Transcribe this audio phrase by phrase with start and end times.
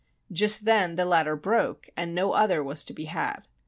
[0.31, 3.47] Just then the ladder broke, and no other was to be had.